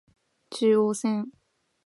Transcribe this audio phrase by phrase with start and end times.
[0.49, 1.31] 中央線